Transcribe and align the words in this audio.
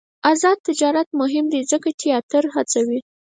آزاد 0.31 0.57
تجارت 0.67 1.07
مهم 1.21 1.45
دی 1.53 1.61
ځکه 1.71 1.89
چې 1.99 2.01
تیاتر 2.01 2.43
هڅوي. 2.55 2.99